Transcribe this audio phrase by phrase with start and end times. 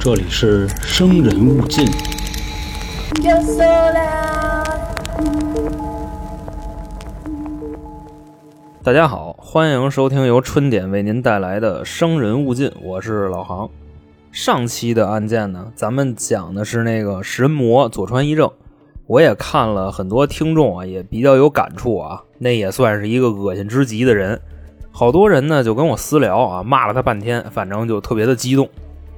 [0.00, 1.86] 这里是生人勿近。
[8.82, 13.70] 大家好，欢迎收听由春点为您带来的《生人勿近》，我是老航。
[14.32, 18.50] 上期的案件呢，咱们讲的是那个食人魔佐川一正，
[19.06, 24.40] 我也看了很多听众啊，也比较有感触啊，那也算是一个恶心之极的人。
[24.98, 28.66] 好多人呢就跟我私聊啊，骂了他半天，反正就特别的激动。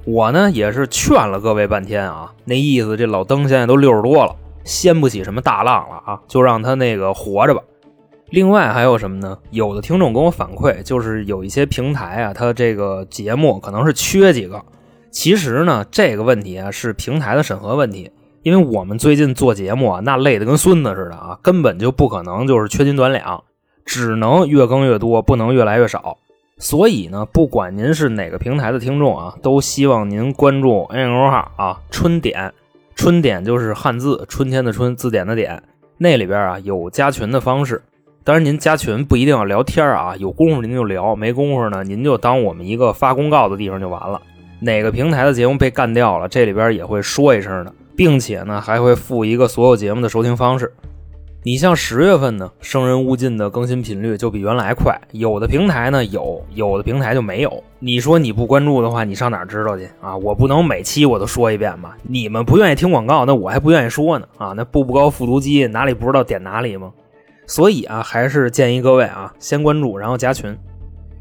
[0.04, 7.62] 我呢也是劝了各位半天啊，那意思这老登现在都六十多了，掀不起什么大浪了啊，就让他那个活着吧。
[8.30, 9.38] 另外还有什么呢？
[9.50, 14.60] 有的听众跟我反馈，就是有一些平台啊，他这个节目可能是缺几个。
[15.12, 18.10] 其实呢，这个问题啊是平台的审核问题，
[18.42, 23.44] 因为我们最近做节目啊，那累得跟孙子似的啊，根本就不可能就是缺斤短两，
[23.88, 26.18] 只能越更越多，不能越来越少。
[26.58, 32.52] 所以呢，不管您是哪个平台的听众啊，都希望您关注 N 公号啊，春点，
[32.94, 35.62] 春点就是汉字春天的春，字典的典，
[35.96, 37.80] 那里边啊有加群的方式。
[38.24, 44.20] 当然，您加群不一定要聊天啊，有功夫您就聊，没功夫呢，您就当我们一个发公告的地方就完了。
[44.60, 50.70] 哪个平台的节目被干掉了，这里边也会说一声的，并且呢还会附一个所有节目的收听方式。
[51.44, 57.62] 你像十月份呢，生人勿近的更新频率就比原来快，有的平台呢有，有的平台就没有。
[57.78, 60.16] 你说你不关注的话，你上哪知道去啊？
[60.16, 61.96] 我不能每期我都说一遍吧？
[62.02, 64.52] 你们不愿意听广告，那我还不愿意说呢啊！
[64.56, 66.92] 那步步高复读机哪里不知道点哪里吗？
[67.46, 70.58] 所以啊，还是建议各位啊，先关注，然后加群。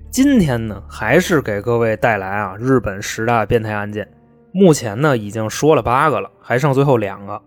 [0.09, 4.07] 今天呢，还是给各位带来啊日本十大变态案件。
[4.51, 7.39] 目前呢，已经说了八个了，还剩最后两个。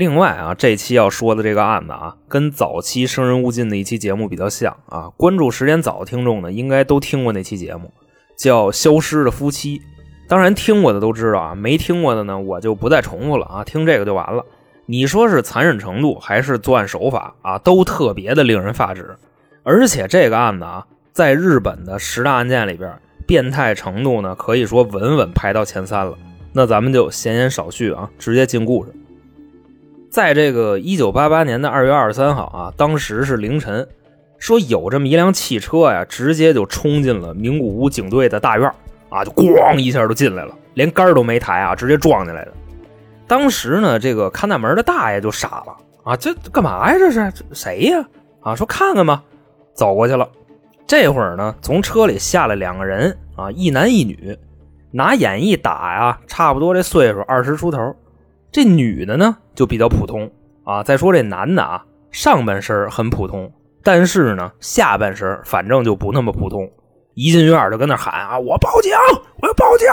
[0.00, 5.10] 另外啊，这期要说的这个案子啊，跟早期《生人勿近》的一期节目比较像啊。
[5.14, 7.92] 关注时间早的听众呢，应该都听过那期节目，
[8.34, 9.78] 叫《消失的夫妻》。
[10.26, 14.42] 当然听过的都知道啊，没听过的呢，我就不再重复了啊，听这个就完了。
[14.86, 19.18] 你说是残忍程度还是作案手法啊，都特别的令人发指。
[19.64, 22.90] 而且这个案子啊，在日本的十大案件里边，
[23.26, 26.16] 变态程度呢，可以说稳稳排到前三了。
[26.54, 28.94] 那咱们就闲言少叙啊，直接进故事。
[30.10, 33.86] 在这个一九八八年的二月二十三号啊，当时是凌晨，
[34.38, 38.68] 说有这么一辆汽车呀，直接就冲进了名古屋警队的大院
[39.08, 42.52] 啊，就咣一下就进来了，连杆都没抬啊，直接撞进来的。
[43.28, 46.98] 当时呢，这个看大门的大爷就傻了啊，这干嘛呀？
[46.98, 48.04] 这是谁呀？
[48.40, 49.22] 啊，说看看吧，
[49.74, 50.28] 走过去了。
[50.88, 54.36] 这会儿呢，从车里下来两个人啊，一男一女，
[54.90, 57.94] 拿眼一打呀，差不多这岁数二十出头。
[58.52, 60.30] 这女的呢就比较普通
[60.64, 60.82] 啊。
[60.82, 63.52] 再说这男的啊，上半身很普通，
[63.82, 66.70] 但是呢，下半身反正就不那么普通。
[67.14, 68.92] 一进院就跟那喊啊：“我报警，
[69.42, 69.88] 我要报警！”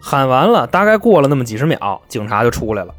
[0.00, 2.94] 喊完了，大概过了那么几十秒，警察就出来了，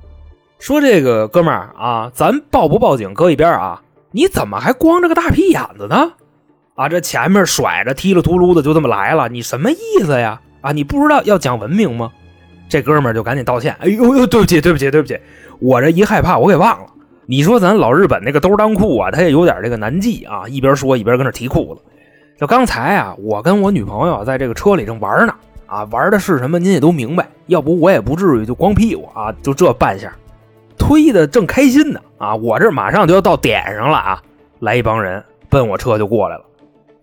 [0.59, 3.81] 说：“这个哥们儿啊，咱报不报警搁一边啊，
[4.12, 6.13] 你怎么还光着个大屁眼子呢？
[6.75, 10.39] 啊，这前面甩着踢了秃噜的就这么来了，你什么意思呀？
[10.62, 12.12] 啊，你不知道要讲文明吗？”
[12.70, 15.20] 这哥们儿就赶紧道歉：“哎呦呦，对不起，对不起，对不起，
[15.60, 16.88] 我这一害怕我给忘了。
[17.26, 20.48] 你说咱老日本那个兜裆裤啊，他也有点这个难记啊。
[20.48, 21.82] 一边说一边跟那提裤子。
[22.40, 25.34] 就刚才啊，我跟我女朋友在这个车里正玩呢。”
[25.68, 26.58] 啊，玩的是什么？
[26.58, 30.16] 您也都明白，要不我也不至于就光屁股啊，就这半下，
[30.78, 32.34] 推的正开心呢啊！
[32.34, 34.24] 我这马上就要到点上了啊！
[34.60, 36.46] 来一帮人奔我车就过来了，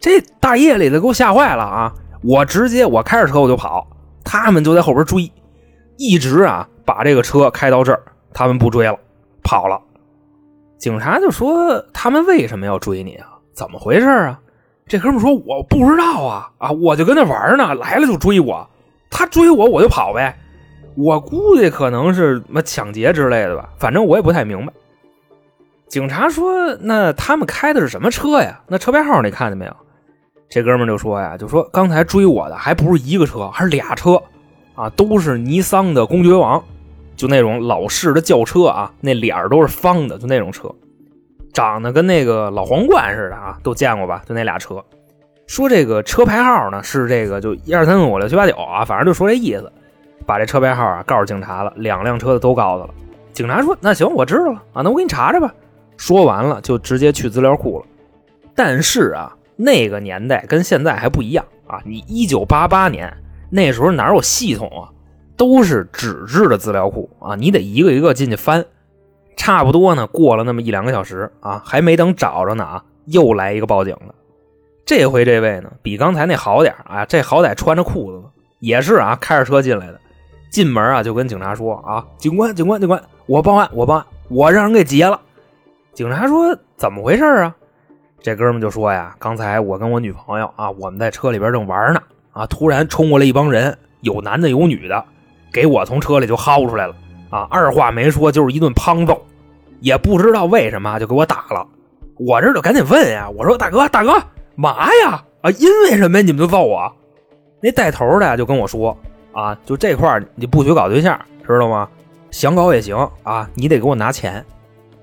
[0.00, 1.92] 这大夜里的给我吓坏了啊！
[2.22, 3.86] 我直接我开着车我就跑，
[4.24, 5.30] 他们就在后边追，
[5.96, 8.98] 一直啊把这个车开到这儿，他们不追了，
[9.42, 9.80] 跑了。
[10.78, 13.28] 警察就说他们为什么要追你啊？
[13.52, 14.40] 怎么回事啊？
[14.86, 18.68] 这哥们说：“我不知道啊，啊，我就跟那玩呢，来了就追我，
[19.10, 20.38] 他追我我就跑呗。
[20.94, 24.72] 我估计可能是什么抢劫之类的吧，反正我也不太明白。”
[25.88, 28.60] 警察说：“那他们开的是什么车呀？
[28.66, 29.74] 那车牌号你看见没有？”
[30.50, 34.22] 这哥们就说呀：“就说刚才追我的还不是一个车，还是俩车
[34.74, 36.62] 啊，都是尼桑的公爵王，
[37.16, 40.68] 就那种老式的轿车啊，那脸儿都是方的，就那种车。”
[41.52, 44.22] 长得跟那个老皇冠似的啊，都见过吧？
[44.28, 44.84] 就那俩车，
[45.46, 49.72] 说这个车牌号呢是这个就一二三四五六七八九啊，反正就说这意思。
[50.26, 52.90] 把这车牌号啊告诉警察了，两辆车的都告诉了。
[53.32, 55.54] 警察说：“那行，我知道了啊，那我给你查查吧。”
[55.96, 57.84] 说完了就直接去资料库了。
[58.54, 63.14] 但是啊，那个年代跟现在还不一样啊，你一九八八年
[63.50, 64.90] 那时候哪有系统啊？
[65.36, 68.64] 都是纸质的资料库啊，你得一个一个进去翻。
[69.36, 74.14] 差不多呢，过了那么一两个小时啊，还没等找着呢啊，又来一个报警了。
[74.86, 78.24] 这回这位呢，比刚才那好点啊，这好歹穿着裤子呢，
[78.60, 80.00] 也是啊，开着车进来的。
[80.50, 85.20] 进门啊，就跟警察说啊：“警官，警官，警官，我报案，我报案，我让人给劫了。”
[85.92, 87.56] 警察说：“怎么回事啊？”
[88.22, 92.00] 这哥们就说呀：“刚才我跟我女朋友啊，我们在车里边正玩呢，
[92.34, 95.02] 啊，突然冲过来一帮人，有男的有女的，
[95.50, 96.94] 给我从车里就薅出来了，
[97.30, 99.24] 啊，二话没说就是一顿胖揍，
[99.80, 101.66] 也不知道为什么就给我打了。
[102.18, 104.22] 我这就赶紧问呀，我说大哥，大哥，
[104.54, 105.24] 嘛呀？
[105.40, 106.92] 啊，因为什么你们就揍我？
[107.60, 108.94] 那带头的就跟我说。”
[109.34, 111.88] 啊，就这块你不许搞对象，知道吗？
[112.30, 114.44] 想搞也行啊，你得给我拿钱。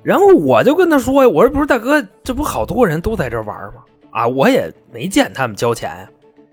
[0.04, 3.84] 然后我就跟他说呀，我说不是大哥，这不好多人都在这玩吗？
[4.10, 6.10] 啊，我也没见他们交钱呀。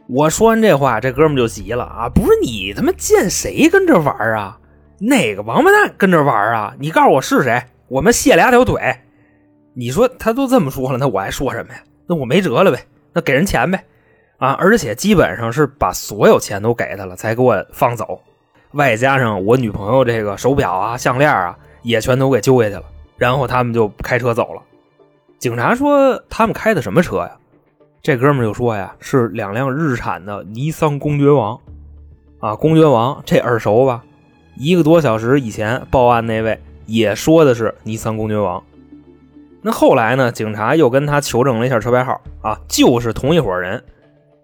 [0.09, 4.59] 我说完这话，这哥们就急了啊，不是你他妈见谁跟这玩啊？
[4.99, 6.75] 哪个王八蛋跟这玩啊？
[6.79, 7.63] 你告诉我是谁？
[7.89, 8.81] 我们卸俩条腿。
[9.75, 11.81] 你说他都这么说了，那我还说什么呀？
[12.07, 12.79] 那我没辙了呗，
[13.13, 13.85] 那给人钱呗。
[14.39, 18.19] 啊，而且基本上是把所有钱都给他了，才给我放走，
[18.73, 22.85] 外加上我女朋友这个手表啊、项链啊，也全都给揪下去了。
[23.19, 24.63] 然后他们就开车走了。
[25.39, 27.33] 警察说他们开的什么车呀？
[28.03, 31.59] 这哥们就说呀，是两辆日产的尼桑公爵王。
[32.41, 34.05] 啊，公爵王这耳熟吧？
[34.57, 38.63] 一个多小时以前报案那位也说的是尼桑公爵王。
[39.61, 40.31] 那后来呢？
[40.31, 43.83] 警察又跟他求证了一下车牌号，啊，就是同一伙人。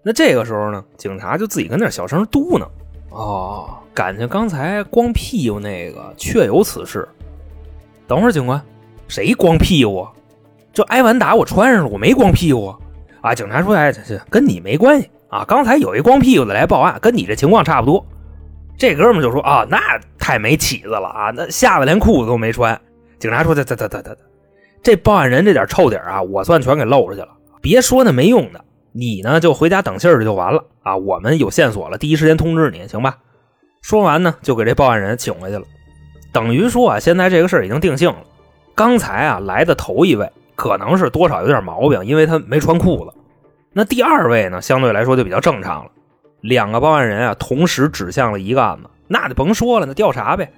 [0.03, 2.67] 那这个时候呢，警察就自己跟那小声嘟囔
[3.09, 7.07] ：“哦，感情刚才光屁股那个确有此事。”
[8.07, 8.61] 等会儿，警官，
[9.07, 10.05] 谁光屁股？
[10.73, 12.75] 这挨完打我穿上了，我没光屁股
[13.25, 13.33] 啊！
[13.33, 15.43] 警察说：“哎，这这跟你没关系啊！
[15.47, 18.05] 刚才有一光屁股的来报案，跟你这情况差不多。”
[18.77, 19.79] 这哥们就说：“啊，那
[20.19, 21.31] 太没起子了啊！
[21.35, 22.79] 那吓得连裤子都没穿。”
[23.17, 24.17] 警察说：“这这这这这，
[24.83, 27.29] 这报案人这点臭底啊，我算全给露出去了。
[27.61, 28.63] 别说那没用的。”
[28.97, 30.95] 你呢，就回家等信儿就完了啊！
[30.95, 33.17] 我们有线索了，第一时间通知你，行吧？
[33.81, 35.63] 说完呢，就给这报案人请回去了。
[36.31, 38.19] 等于说啊，现在这个事儿已经定性了。
[38.73, 43.13] 刚才啊来的头一位可能是多少有点毛病，因为他没穿裤子。
[43.73, 45.91] 那第二位呢，相对来说就比较正常了。
[46.41, 50.51] 两个报案人啊，同时指向了一个案子，那就甭说了，那调查呗。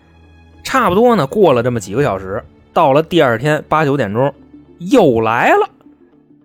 [0.64, 4.34] 差不多呢，过了这么几个小时，到了第二天八九点钟，
[4.80, 5.70] 又来了。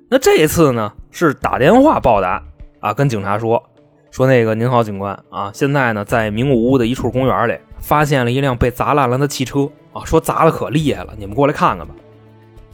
[0.09, 0.93] 那这次呢？
[1.15, 2.43] 是打电话报的
[2.81, 3.63] 啊，跟警察说
[4.11, 11.95] 说那个您好，警官啊，现在呢在名古屋的一处公园里发现了一辆被砸烂了的汽车啊，说砸的可厉害了，你们过来看看吧。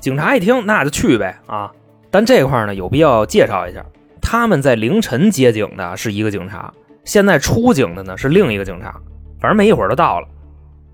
[0.01, 1.73] 警察一听那就去呗啊，
[2.11, 3.85] 但这块呢有必要介绍一下，
[4.21, 6.73] 他们在凌晨接警的是一个警察，
[7.05, 8.95] 现在出警的呢是另一个警察，
[9.41, 10.29] 反正没一会儿就到了，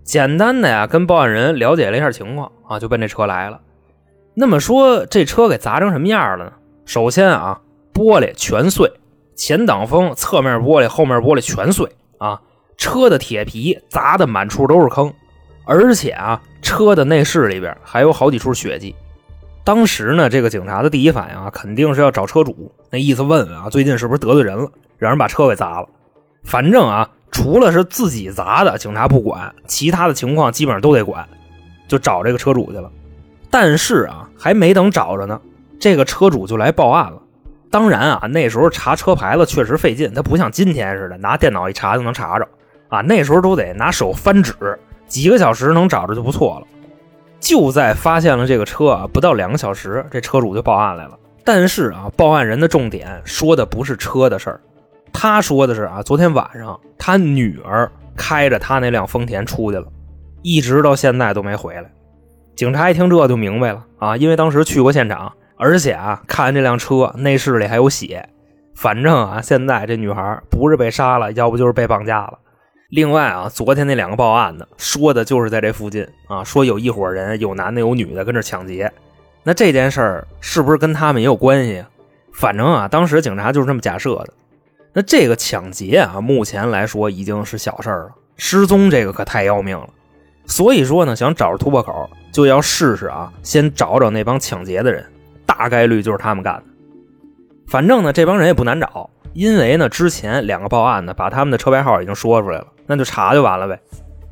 [0.02, 3.60] 简单的呀跟报案人了解了一下情况啊，就奔这车来了。
[4.34, 6.52] 那么说这车给砸成什么样了呢？
[6.86, 7.60] 首先啊，
[7.92, 8.90] 玻璃全碎，
[9.36, 12.40] 前挡风、侧面玻璃、后面玻璃全碎啊！
[12.76, 15.12] 车的铁皮砸的满处都是坑，
[15.64, 16.42] 而且啊，
[16.74, 18.94] 车的内饰里边还有好几处血迹。
[19.62, 24.68] 当时呢，这个警察的第一反应啊，肯定是要找车主，那意思问问啊，最近是不是得罪人了，
[24.98, 25.88] 让人把车给砸了。
[26.42, 31.26] 反正啊，除了是自己砸的，警察不管，其他的情况基本上都得管，
[31.86, 32.90] 就找这个车主去了。
[33.50, 35.40] 但是啊，还没等找着呢。
[35.78, 37.22] 这个车主就来报案了。
[37.70, 42.46] 当然啊，那时候查车牌子确实费劲，他不像今天似的拿电脑一查就能查着
[42.88, 43.00] 啊。
[43.00, 44.54] 那时候都得拿手翻纸，
[45.14, 46.66] 几个小时能找着就不错了。
[47.38, 51.16] 就在发现了这个车啊，不到两个小时，这车主就报案来了。
[51.44, 54.60] 但是啊，报案人的重点说的不是车的事儿，
[55.12, 59.86] 他说的是啊，昨天晚上他女儿开着他那辆丰田出去了，
[60.42, 61.88] 一直到现在都没回来。
[62.56, 65.32] 警察一听这就明白了啊，因为当时去过现场。
[65.56, 68.28] 而且啊，看这辆车内饰里还有血，
[68.74, 72.40] 反正啊，现在这女孩不是被杀了，要不就是被绑架了。
[72.90, 78.92] 另外啊，昨天那两个报案的说的就是在这附近啊，说有一伙人，有男的有女的跟这抢劫。
[79.42, 81.84] 那这件事儿是不是跟他们也有关系？
[82.32, 84.32] 反正啊，当时警察就是这么假设的。
[84.92, 89.88] 那这个抢劫啊，目前来说已经是小事儿了，失踪这个可太要命了。
[90.46, 95.04] 所以说呢，想找着突破口，就要试试啊，先找找那帮抢劫的人。
[95.46, 96.64] 大概率就是他们干的。
[97.66, 103.80] 反正呢，这帮人也不难找，因为呢，之前两个报案的把他们的车牌号已经说出来了，那就查就完了呗。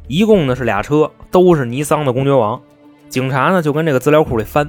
[0.08, 2.60] 一共呢是俩车，都是尼桑的公爵王。
[3.08, 4.68] 警察呢就跟这个资料库里翻，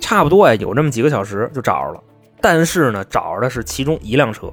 [0.00, 2.00] 差不多呀有这么几个小时就找着了。
[2.40, 4.52] 但是呢，找着的是其中一辆车。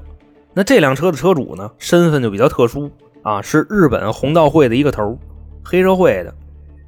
[0.54, 2.92] 那这辆车的车主呢，身份就比较特殊
[3.22, 5.18] 啊，是日本红道会的一个头，
[5.64, 6.34] 黑社会的。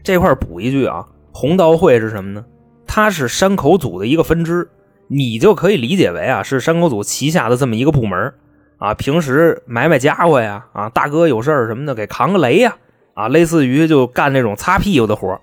[0.04, 2.46] 这块补一句啊，红道会是什么呢？
[2.86, 4.70] 它是山口组的一个分支，
[5.08, 8.34] 你就可以理解为啊是山口组旗下的这么一个部门。
[8.77, 12.75] 啊，平时买买家伙呀，啊，大哥有事儿什么的给扛个雷呀，
[13.13, 15.39] 啊，类似于就干那种擦屁股的活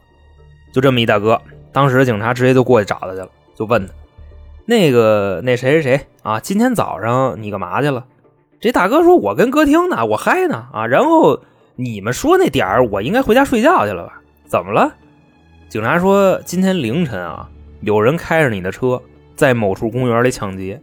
[0.73, 1.41] 就这么一大哥，
[1.73, 3.93] 当时警察直接就过去找他去了，就问他，
[4.67, 8.05] 那个那谁谁谁啊，今天早上你干嘛去了？
[8.61, 11.41] 这大哥说，我跟歌厅呢，我嗨呢，啊，然后
[11.75, 14.21] 你们说那点儿，我应该回家睡觉去了吧？
[14.47, 14.95] 怎么了？
[15.69, 17.49] 警察说，今天凌晨啊，
[17.81, 19.03] 有人开着你的车
[19.35, 20.81] 在某处公园里抢劫，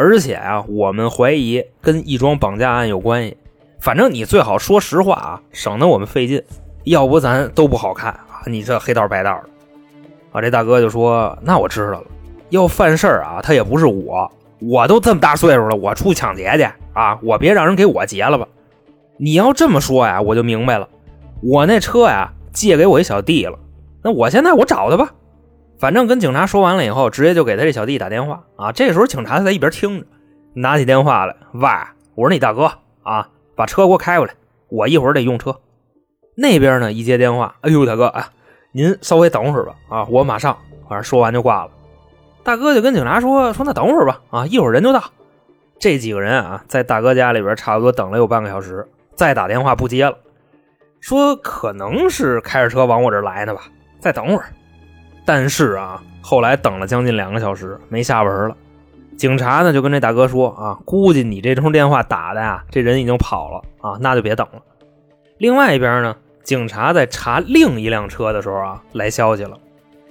[0.00, 3.36] 而且啊，我们怀疑跟一桩绑架案有关系。
[3.80, 6.42] 反正你最好说实话啊，省得我们费劲，
[6.84, 8.40] 要不咱都不好看啊。
[8.46, 9.50] 你这黑道白道的
[10.32, 10.40] 啊！
[10.40, 12.04] 这大哥就说：“那我知道了，
[12.48, 18.48] 要犯事儿啊，他也不是我，我都这么大岁数了，我出去抢劫去啊，我别让人给我劫了吧？
[19.18, 20.88] 你要这么说呀，我就明白了，
[21.42, 23.58] 我那车呀借给我一小弟了。”
[24.02, 25.12] 那我现在我找他吧，
[25.80, 28.70] 反正跟警察说完了以后，直接就给他这小弟打电话啊。
[28.70, 30.06] 这时候警察在一边听着，
[30.52, 31.66] 拿起电话来，喂，
[32.14, 32.70] 我说你大哥
[33.02, 34.34] 啊，把车给我开过来，
[34.68, 35.58] 我一会儿得用车。
[36.36, 38.28] 那边呢一接电话，哎呦大哥啊，
[38.72, 40.54] 您稍微等会儿吧啊，我马上。
[40.86, 41.70] 反正说完就挂了。
[42.42, 45.02] 大哥就跟警察说说那等会儿吧啊，一会儿人就到。
[45.78, 50.18] 这几个人啊，在大哥家里边差不多等了有半个小时，再打电话不接了，
[51.00, 53.62] 说可能是开着车往我这儿来呢吧。
[53.98, 54.44] 再等会儿，
[55.32, 58.56] 但是啊，后来等了将近两个小时，没下文了。
[59.16, 64.60] 警察呢就跟这大哥说啊，估计你这通电话打的呀，这人已经跑了啊，那就别等了。
[65.38, 69.56] 另外一边呢，警察在查另一辆车的时候啊，来消息了，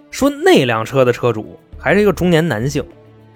[0.10, 2.82] 说那辆车的车主还是一个中年男性。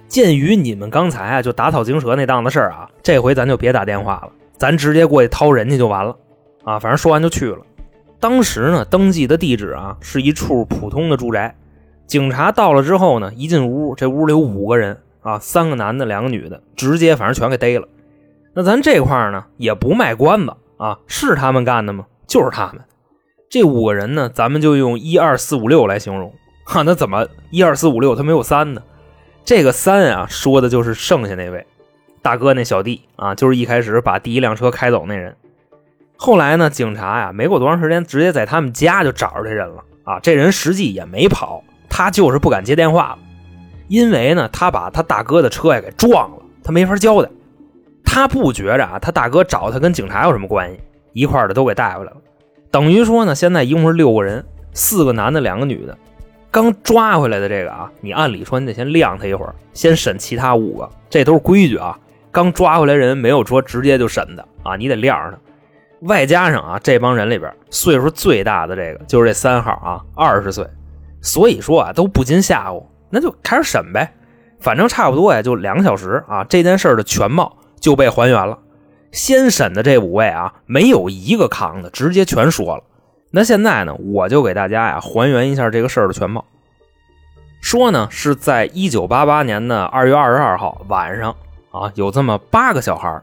[0.08, 6.16] 鉴于你们刚才啊就打草惊蛇那档子事儿啊，这回咱就别打电话了，咱直接过去掏人家就完了
[6.63, 6.80] 啊。
[6.80, 7.60] 反正说完就去了。
[8.22, 11.54] 当时呢，登记的地址啊是一处普通的住宅。
[12.13, 17.88] 警察到了之后呢，一进屋，这屋里有五个人啊，三个男的，两个女的，直接反正全给逮了。
[18.53, 22.05] 那咱这块呢也不卖关子啊，是他们干的吗？
[22.27, 22.84] 就是他们。
[23.50, 26.32] 这五个人呢，咱们就用一二四五六来形容。
[26.65, 28.84] 哈，那怎么一二四五六他没有三呢？
[29.43, 31.65] 这个三啊，说的就是剩下那位
[32.22, 35.36] 大哥那小弟啊，就是一开始把第一辆车开走那人。
[36.15, 36.70] 后来呢？
[36.70, 40.20] 警察呀，没过多长时间，直接在他们家就找着这人了啊！
[40.20, 41.63] 这人实际也没跑，
[41.95, 43.19] 他就是不敢接电话了，
[43.88, 47.29] 因为呢，他把他大哥的车呀给撞了，他没法交代。
[48.03, 50.79] 他不觉着啊，他大哥找他跟警察有什么关系，
[51.12, 52.17] 一块的都给带回来了。
[52.71, 55.95] 等于说呢，现在一共是六个人，四个男的，两个女的。
[56.50, 61.95] 刚抓回来的这个啊，你按理说你得先晾他一会儿，先审其他五个，这都是规矩啊。
[62.31, 66.07] 刚抓回来人没有说直接就审的啊，你得晾着他。
[66.07, 70.67] 外加上啊，这帮人里边岁数最大的这个就是这三号啊，二十岁，
[71.24, 74.13] 所以说啊都不禁吓唬，那就开始审呗，
[74.60, 78.60] 反正差不多呀，就两个小时啊，这件事的全貌就被还原了。
[79.12, 82.84] 先审的这五位啊，没有一个扛的，直接全说了。
[83.32, 86.46] 那现在呢，我就给大家呀还原一下这个事儿的全貌。
[87.62, 91.34] 说呢是在一九八八年的二月二十二号晚上
[91.72, 93.22] 啊，有这么八个小孩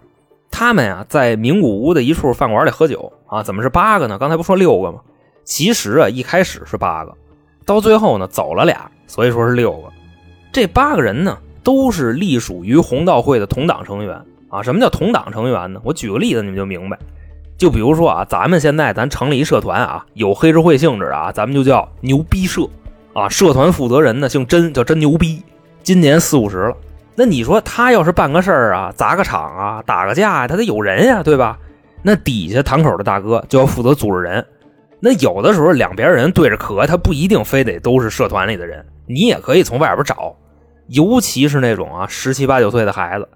[0.50, 4.18] 他们呀，在名古屋的一处饭馆里喝酒啊，怎么是八个呢？
[4.18, 5.00] 刚才不说六个吗？
[5.44, 7.14] 其实啊，一开始是八个，
[7.70, 9.88] 到最后呢，走了俩，所以说是六个。
[10.50, 14.60] 这八个人呢，都是隶属于红道会的同党成员啊。
[14.60, 15.80] 什么叫同党成员呢？
[15.84, 16.98] 我举个例子，你们就明白。
[17.56, 22.62] 就比如说啊，咱们现在咱成立一社团啊，有黑社会性质的啊，咱们就叫牛逼社
[23.12, 23.28] 啊。
[23.28, 25.40] 社团负责人呢，姓真，叫真牛逼，
[25.84, 26.76] 今年四五十了。
[27.14, 31.56] 那你说他要是办个事儿啊，砸个场啊，打个架呀，他得有人呀，对吧？
[32.02, 34.44] 那底下堂口的大哥就要负责组织人。
[35.00, 40.36] 那有的时候两边人对着磕，他不一定非得都是社团里的人，你也可以从外边找。
[40.88, 43.28] 尤其是那种啊十七八九岁的孩子，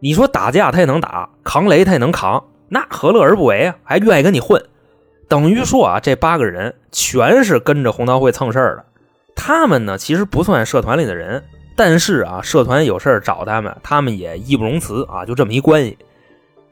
[0.00, 3.76] 你说打架他也能打，扛雷他也能扛，那何乐而不为啊？
[3.84, 4.62] 还愿意跟你混。
[5.28, 8.84] 等于说啊，这八个人全是跟着红桃会蹭事儿的。
[9.36, 11.42] 他们呢，其实不算社团里的人。
[11.76, 15.96] 但是啊，社团有事找他们，他们也义不容辞啊，就这么一关系。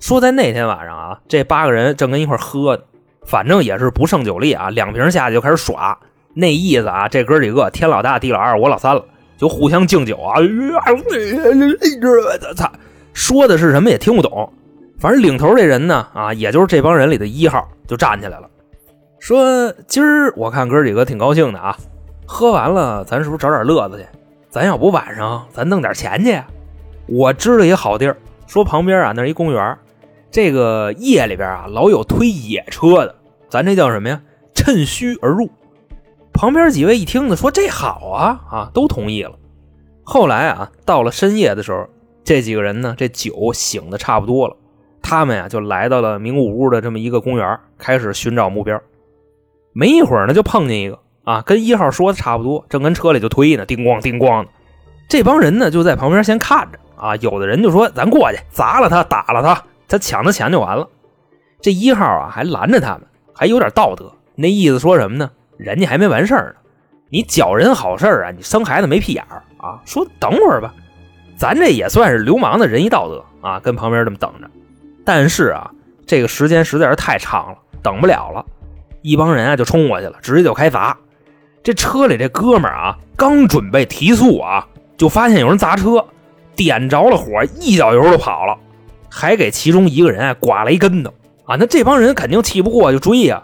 [0.01, 2.83] 说在那天晚上啊，这八个人正跟一块喝呢，
[3.29, 5.99] 反正也是不胜酒力啊，两瓶下去就开始耍，
[6.33, 9.05] 那意思啊，这哥几个天老大地老二我老三了，
[9.37, 10.41] 就互相敬酒啊。
[12.57, 12.73] 操，
[13.13, 14.51] 说的是什么也听不懂。
[14.99, 18.49] 反正领头这人呢，啊，也就是这帮人里的一号，就站起来了，
[19.19, 21.77] 说今儿我看哥几个挺高兴的啊，
[22.25, 24.07] 喝完了，咱是不是找点乐子去？
[24.49, 26.41] 咱要不晚上咱弄点钱去？
[27.07, 28.17] 我知道一好地儿，
[28.47, 29.77] 说旁边啊那是一公园，
[30.31, 33.15] 这个夜里边啊老有推野车的，
[33.49, 34.21] 咱这叫什么呀？
[34.55, 35.51] 趁虚而入。
[36.33, 39.33] 旁边几位一听呢，说这好啊啊，都同意了。
[40.05, 41.87] 后来啊到了深夜的时候，
[42.25, 44.57] 这几个人呢，这酒醒的差不多了，
[45.03, 48.81] 他们呀就来到了明雾屋的这么一个公园，开始寻找目标。
[49.73, 54.49] 没一会儿呢，就碰见一个啊，跟一号说的差不多，正跟车里就推呢，叮咣叮咣的。
[55.09, 60.89] 这帮人呢就在旁边先看着啊，有的人就说：“咱过去砸了他，打了他，他抢他钱就完了。”
[61.61, 63.03] 这一号啊还拦着他们，
[63.39, 65.31] 还有点道德，那意思说什么呢？
[65.57, 66.71] 人家还没完事儿呢，
[67.09, 69.81] 你搅人好事啊，你生孩子没屁眼儿啊？
[69.85, 70.75] 说等会儿吧。
[71.37, 74.51] 咱这也算是流氓的仁义道德啊，跟旁边这么等着。
[75.05, 75.71] 但是啊，
[76.05, 78.45] 这个时间实在是太长了，等不了了。
[79.03, 80.97] 一帮人啊就冲过去了，直接就开砸。
[81.63, 84.67] 这车里这哥们儿啊，刚准备提速啊，
[84.97, 86.05] 就发现有人砸车，
[86.57, 88.59] 点着了火，一脚油就跑了，
[89.09, 91.15] 还给其中一个人啊刮了一跟头
[91.49, 91.57] 啊。
[91.59, 93.43] 那这帮人肯定气不过，就追呀。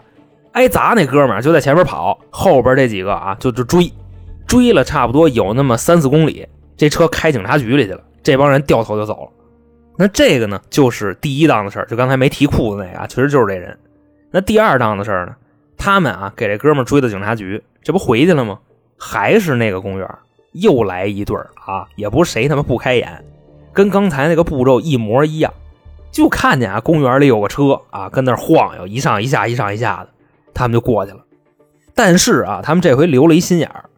[0.53, 3.91] 挨砸那哥们儿就在前面跑，后边这几个啊就就追，
[4.47, 6.47] 追了差不多有那么三四公里。
[6.77, 9.31] 这车开警察局里去了，这帮人掉头就走了。
[9.97, 13.77] 那这个呢，就是第一档的事儿，就刚才没提裤子那个啊，其实就是这人。
[14.31, 15.35] 那第二档的事儿呢，
[15.77, 18.59] 他们啊给这哥们追到警察局，这不回去了吗？
[18.97, 20.09] 还是那个公园，
[20.53, 23.23] 又来一对儿啊，也不是谁他妈不开眼，
[23.73, 25.53] 跟刚才那个步骤一模一样。
[26.15, 30.07] 就看见啊，公园里有个车啊，跟那晃悠，一上一下，一上一下的，
[30.53, 31.19] 他们就过去了。
[31.93, 33.89] 但是啊，他们这回留了一心眼儿，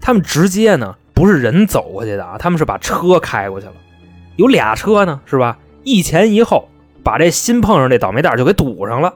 [0.00, 0.96] 他们直接呢。
[1.14, 3.74] 不是人走过去的啊，他们是把车开过去了，
[4.36, 5.58] 有俩车呢，是吧？
[5.84, 6.66] 一前一后，
[7.04, 9.14] 把这新碰上这倒霉蛋就给堵上了，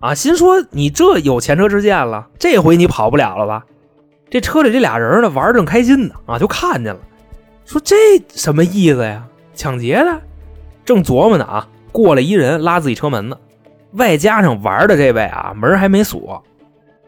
[0.00, 3.64] 啊，心说你这有前车之鉴了，这回你跑不了了吧？
[4.28, 7.00] 这车里这俩人呢，玩正开心呢，啊，就看见了，
[7.64, 7.96] 说这
[8.34, 9.24] 什么意思呀？
[9.54, 10.20] 抢劫的，
[10.84, 13.38] 正琢磨呢啊，过来一人拉自己车门呢，
[13.92, 16.44] 外加上玩的这位啊，门还没锁，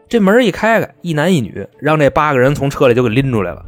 [0.07, 3.63] 这门一开开，一男一女，让这八个人从车里就给拎出来了。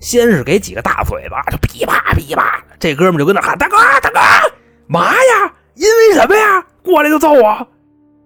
[0.00, 4.18] 先是给几个大嘴巴，就噼啪噼啪，这哥们就跟那喊：“大哥，大哥，
[4.88, 5.54] 嘛呀？
[5.76, 6.66] 因为什么呀？
[6.82, 7.68] 过来就揍我！”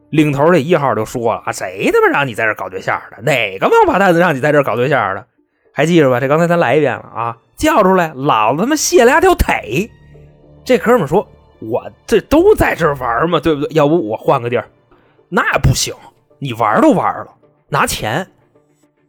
[0.08, 3.20] 领头这一号就说了：“啊，谁他妈让你在这搞对象的？
[3.20, 5.26] 哪个王八蛋子让你在这搞对象的？
[5.74, 6.18] 还记着吧？
[6.18, 7.36] 这刚才咱来一遍了啊！
[7.58, 9.90] 叫出来，老子他妈卸了条腿！”
[10.64, 11.28] 这哥们说
[11.60, 13.68] ：“我这都在这玩嘛，对不对？
[13.74, 14.68] 要不我换个地儿？
[15.28, 15.94] 那不行，
[16.38, 17.28] 你玩都玩了，
[17.68, 18.26] 拿钱。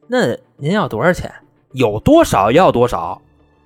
[0.07, 1.31] 那您要多少钱？”
[1.73, 3.21] 有多少要多少，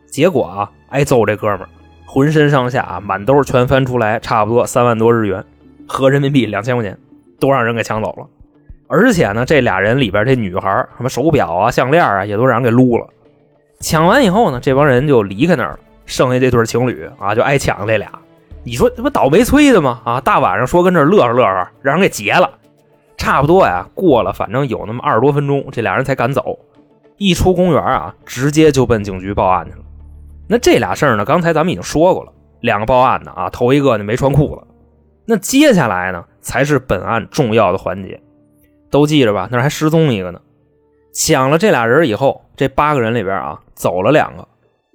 [0.07, 1.69] 结果啊，挨揍这哥们儿，
[2.05, 5.41] 浑身上下啊满兜全翻出来，差不多三万多日元，
[5.87, 6.99] 合人民币两千块钱，
[7.39, 8.27] 都让人给抢走了。
[8.89, 13.07] 而且呢，这俩人里边这女孩什么手表啊、项链啊，也都让人给撸了。
[13.79, 18.11] 抢完以后呢，这帮人就离开那儿了，剩下这对情侣啊，就挨抢这俩。
[18.65, 20.01] 你说这不倒霉催的吗？
[20.05, 22.49] 啊，大晚上说跟这乐呵乐呵，让人给劫了。
[23.17, 26.57] 差不多呀，过了反正有那么二十多分钟，这俩人才敢走。
[27.17, 29.79] 一出公园啊，直接就奔警局报案去了。
[30.47, 34.67] 那这俩事儿呢，刚才咱们已经说过了，两个报案的啊，头一个呢没穿裤子。
[35.25, 38.19] 那接下来呢，才是本案重要的环节，
[38.89, 39.47] 都记着吧？
[39.51, 40.39] 那还失踪一个呢。
[41.13, 44.47] 抢了这俩人以后，这八个人里边啊，走了两个。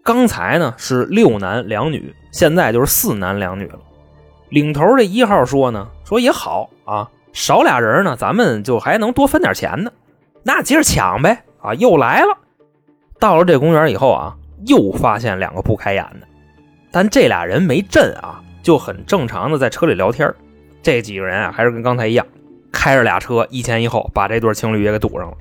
[0.08, 3.78] 刚才呢是六男两女，现在就是四男两女了。
[4.48, 9.90] 领头这一号说呢，说也好啊，少俩人呢，咱们就还能多分点钱呢。
[10.42, 11.44] 那接着抢呗。
[11.60, 12.38] 啊，又来了！
[13.20, 16.26] 到了这公园以后啊，又发现两个不开眼的，
[16.90, 20.32] 但这俩人没震啊，就很正常的在车里聊天。
[20.80, 22.26] 这几个人啊，还是跟刚才一样，
[22.72, 25.36] 开着俩车一前一后，把这对情侣也给堵上了。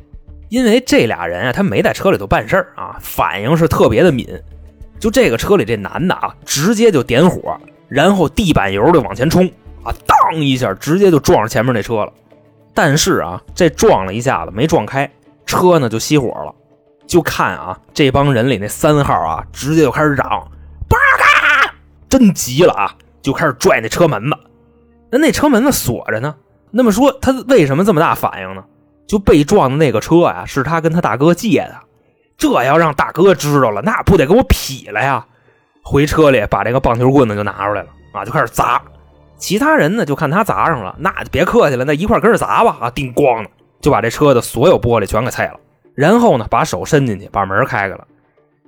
[0.50, 4.28] 因为这俩人啊，他没在车里头办事儿啊，反应是特别的敏。
[5.00, 7.58] 就这个车里这男的啊，直接就点火，
[7.88, 9.46] 然后地板油就往前冲
[9.84, 12.12] 啊，当一下，直接就撞上前面那车了。
[12.74, 15.12] 但是啊，这撞了一下子没撞开。
[15.46, 16.54] 车呢就熄火了，
[17.08, 20.28] 就看啊，这帮人里那三号啊，直接就开始嚷
[20.90, 21.74] ：“八嘎！”
[22.10, 24.38] 真急了啊，就开始拽那车门子。
[25.10, 26.36] 那那车门子锁着呢。
[26.70, 28.64] 那么说他为什么这么大反应呢？
[29.08, 31.76] 就被撞的那个车呀，是他跟他大哥借的。
[32.38, 35.26] 这要让大哥知道了，那不得给我劈了呀！
[35.82, 38.82] 回车里把这个棒球棍子就拿出来了啊，就开始砸。
[39.38, 42.90] 其他人呢就看他砸上了，那就别客气了，那一块跟着砸吧啊！
[42.92, 43.50] 叮咣的。
[43.80, 45.60] 就把这车的所有玻璃全给碎了，
[45.94, 48.08] 然后呢，把手伸进去，把门开开了。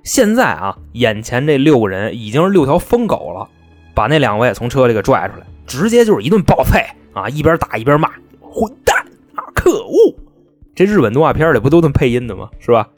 [0.04, 3.48] 现在啊，眼前这六个人已经是六条疯狗了，
[3.92, 7.28] 把那两位从车里给拽出来，直接就是一顿暴踹啊！
[7.28, 8.08] 一边打一边骂
[8.40, 8.96] ：“混蛋
[9.34, 10.14] 啊，可恶！”
[10.76, 12.48] 这日本动画片里不都这么配音的吗？
[12.60, 12.88] 是吧？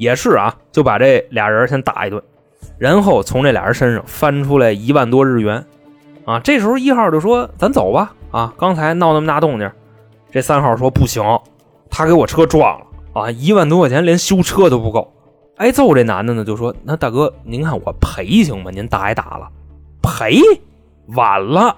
[0.00, 2.22] 也是啊，就把这俩人先打一顿，
[2.78, 5.62] 然后从这俩人身上翻出来一万多日元
[6.24, 6.40] 啊！
[6.40, 8.14] 这时候一号就说：“咱走吧！
[8.30, 9.70] 啊，刚才闹那么大动静。”
[10.32, 11.22] 这三号说：“不行。”
[11.90, 13.30] 他给我车撞了啊！
[13.30, 15.12] 一万多块钱连修车都不够。
[15.58, 18.70] 挨揍这男的呢就说：“那大哥，您看我赔行吗？
[18.72, 19.50] 您打也打了。”
[20.02, 20.40] 赔？
[21.08, 21.76] 晚了，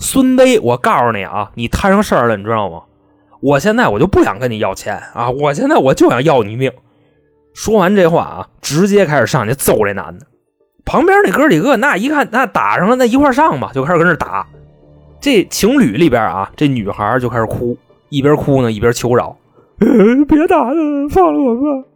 [0.00, 2.82] 孙威，我告诉你啊，你摊上事儿了，你知道吗？
[3.40, 5.30] 我现在我就不想跟你要钱啊！
[5.30, 6.72] 我现在我就想要你命。
[7.60, 10.24] 说完这话啊，直接开始上去揍这男的。
[10.86, 14.46] 旁边那哥几个那一看，那打上了，那一块上吧，就开始跟那打。
[15.20, 17.76] 这情侣里边啊，这女孩就开始哭，
[18.08, 19.36] 一边哭呢一边求饶
[20.26, 21.86] ：“别打了，放了我吧。”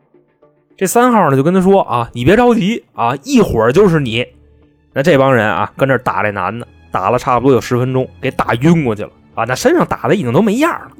[0.77, 4.27] 这三号呢就跟他说：“啊，你别着急啊，一会儿就是你。”
[4.93, 9.47] 那这帮人啊，跟这打这男的，打了差不多有十分钟，给打晕过去了啊！
[9.49, 10.91] 那身上打的已经都没样了。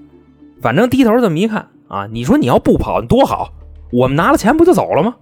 [0.63, 3.53] 反正低头这么一看啊，你说你要不跑，你多好，
[3.95, 5.15] 我们拿了钱不就走了吗？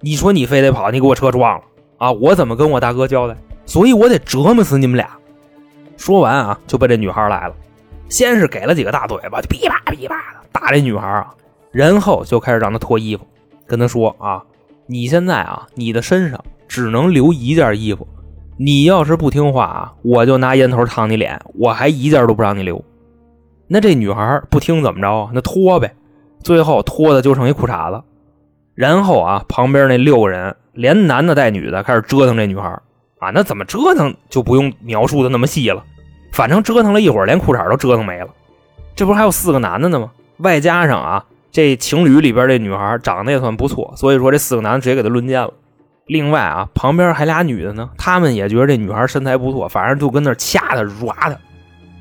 [0.00, 1.64] 你说你非得跑，你给我车撞了
[1.96, 3.34] 啊，我怎么跟我大哥交代？
[3.64, 5.08] 所以我得折磨死你们俩。
[5.96, 7.54] 说完啊，就被这女孩来了，
[8.10, 11.34] 先是给了几个大嘴巴，就噼啪噼啪的打这女孩啊，
[11.72, 13.26] 然后就开始让她脱衣服，
[13.66, 14.44] 跟她说啊，
[14.86, 16.38] 你现在啊，你的身上
[16.68, 18.06] 只能留一件衣服，
[18.58, 22.84] 你要是不听话啊，我就拿烟头烫你脸，我还一件都不让你留。
[23.68, 25.30] 那这女孩不听怎么着啊？
[25.32, 25.94] 那脱呗，
[26.42, 28.02] 最后脱的就剩一裤衩子。
[28.78, 32.68] 然后啊，旁边那六个人连男的带女的开始折腾这女孩
[33.18, 33.30] 啊。
[33.34, 35.82] 那怎么折腾就不用描述的那么细了，
[36.30, 38.28] 反正折腾了一会儿，连裤衩都折腾没了。
[38.94, 40.12] 这不还有四个男的呢吗？
[40.36, 45.52] 外加上啊，这情侣里边这女孩长得也算不错，所以说这四个男的直接给她轮奸了。
[46.06, 51.36] 另外啊，旁边还俩女的呢，他们也觉得这女孩身材不错，反正就跟那掐她、抓她。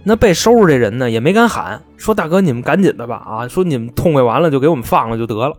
[0.03, 5.57] 那被收拾这人呢，也没敢喊，说大哥你们赶紧的吧，啊，说你们痛快完了就给我们放了就得了。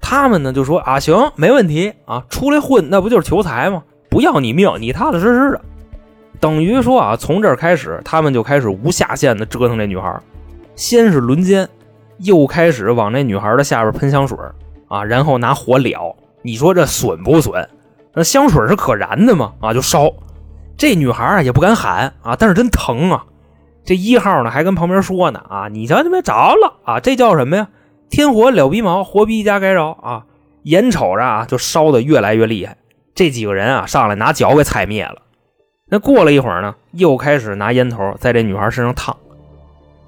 [0.00, 3.82] 他们呢就说啊，行，没问题啊，出来混那不就是求财吗？
[4.10, 5.60] 不要你命，你踏踏实实的。
[6.40, 10.18] 等于说啊，从这儿开始，他们就开始无下限的折腾这女孩，
[10.76, 11.68] 先是轮奸，
[12.18, 14.38] 又开始往那女孩的下边喷香水
[14.88, 16.14] 啊，然后拿火燎。
[16.42, 17.68] 你说这损不损？
[18.14, 19.52] 那香水是可燃的嘛？
[19.60, 20.10] 啊，就烧。
[20.76, 23.24] 这女孩啊也不敢喊啊，但是真疼啊。
[23.84, 27.68] 这一号呢，还跟旁边说呢啊，你瞧，你别着了啊，这叫什么呀？
[28.10, 30.24] 天火燎鼻毛，活逼加该着啊！
[30.62, 32.76] 眼瞅着啊，就烧的越来越厉害。
[33.14, 35.22] 这几个人啊，上来拿脚给踩灭了。
[35.90, 39.16] 那过了一会儿呢，又开始拿烟头在这女孩身上烫，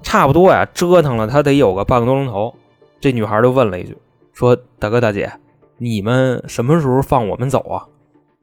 [0.01, 2.53] 差不多呀，折腾了他得有个半个多钟头。
[2.99, 3.97] 这女孩就问了一句，
[4.33, 5.31] 说：“大哥大姐，
[5.77, 7.85] 你们什么时候放我们走啊？”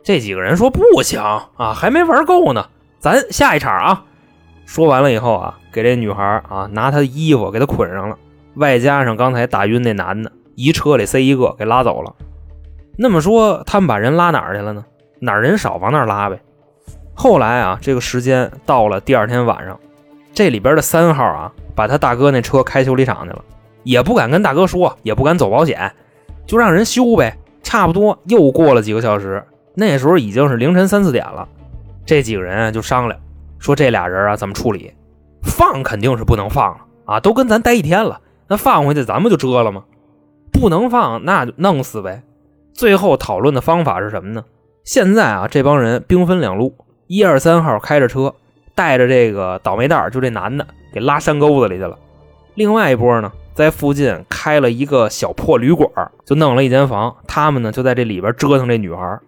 [0.03, 2.69] 这几个人说：“不行啊，还没玩够呢，
[2.99, 4.05] 咱下一场啊。”
[4.67, 8.19] 说完了以后啊，给这女孩啊拿她的衣服给她捆上了，
[8.59, 12.15] 外加上刚才打晕那男的，一车里塞一个给拉走了。
[12.97, 14.85] 那么说他们把人拉哪儿去了呢？
[15.21, 16.41] 哪儿人少往哪儿拉呗。
[17.15, 19.79] 后来啊，这个时间到了第二天晚上，
[20.33, 23.45] 这里边的三号啊，把他大哥那车开修理厂去了，
[23.85, 25.93] 也不敢跟大哥说，也不敢走保险，
[26.47, 27.37] 就让人修呗。
[27.63, 29.45] 差不多又过了几个小时，
[29.75, 31.47] 那时候已经是凌晨三四点了，
[32.07, 33.21] 这几个人就商量。
[33.59, 34.93] 说这俩人啊怎么处理？
[35.43, 39.85] 放肯定是不能放了啊，都跟咱待一天了，那放回去咱们就折了吗？
[40.53, 42.23] 不能放，那就弄死呗。
[42.73, 44.45] 最后讨论的方法是什么呢？
[44.85, 46.75] 现在啊这帮人兵分两路，
[47.07, 48.35] 一二三号开着车
[48.75, 51.97] 带着这个倒霉蛋，就这男的给拉山沟子里去了。
[52.55, 55.91] 另外一波呢在附近开了一个小破旅馆，
[56.25, 59.19] 就弄了一间房，他们呢就在这里边折腾这女孩。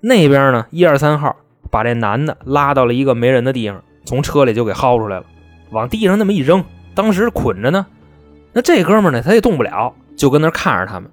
[0.00, 1.34] 那边呢一二三号。
[1.68, 5.26] 把这男的拉到了一个没人的地方，从车里就给薅出来了，
[5.72, 7.84] 往地上那么一扔，当时捆着呢。
[8.56, 11.10] 那这哥们呢，他也动不了，就跟那看着他们。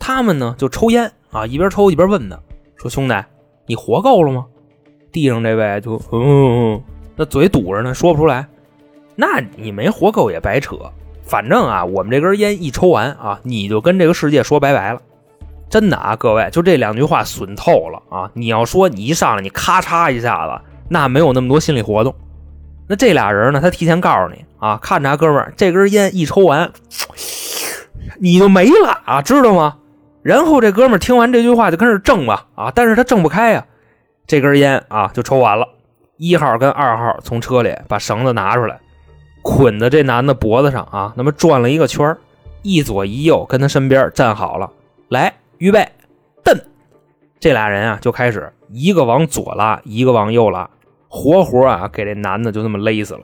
[0.00, 2.40] 他们呢就抽烟啊，一边抽一边问他，
[2.78, 3.14] 说：“兄弟，
[3.66, 4.46] 你活够了吗？”
[5.12, 6.82] 地上这位就嗯，
[7.14, 8.48] 那嘴堵着呢，说不出来。
[9.16, 10.78] 那你没活够也白扯，
[11.24, 15.02] 反正啊，我们这根烟一抽完啊，你就跟这个世界说拜拜了。
[15.68, 18.30] 真的啊，各位，就这两句话损透了啊！
[18.32, 22.14] 你要说你一上来你咔嚓一下子，那没有那么多心理活动。
[22.88, 26.72] 那这俩人呢，他提前告诉你啊，看着啊，哥们儿，这根烟一抽完，
[28.18, 29.76] 你就没了啊，知道吗？
[30.22, 33.66] 然后这哥们儿听完这句话就跟着挣吧啊，但是他挣不开呀，
[34.26, 35.68] 这根烟啊就抽完了。
[36.16, 38.80] 一号跟二号从车里把绳子拿出来，
[39.42, 42.16] 捆在这男的脖子上啊，那么转了一个圈
[42.62, 44.70] 一左一右跟他身边站好了，
[45.08, 45.34] 来。
[45.58, 45.88] 预备，
[46.44, 46.56] 蹬！
[47.40, 50.70] 这俩人啊就开始一个往左拉，一个往右拉，
[51.08, 53.20] 活活啊给这男的就那么勒死了。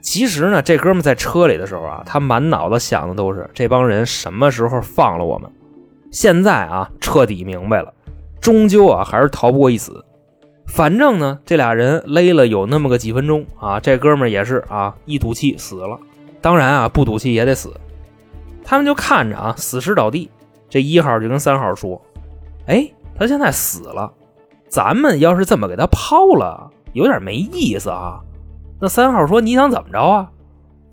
[0.00, 5.50] 其实呢，这哥们在车里的时候啊，他满脑子想的都是这帮人什么时候放了我们。
[6.10, 7.92] 现在啊，彻底明白了，
[8.40, 10.04] 终究啊还是逃不过一死。
[10.66, 15.98] 反正呢，这俩人勒了有那么个几分钟啊，这哥们也是啊一赌气死了。
[16.40, 17.72] 当然啊，不赌气也得死。
[18.62, 20.30] 他们就看着啊死尸倒地。
[20.70, 22.00] 这一号就跟三号说
[22.66, 24.12] ：“哎，他现在死了，
[24.68, 28.20] 咱们要是这么给他抛了，有点没意思啊。
[28.80, 30.30] 那三号说：“你想怎么着啊？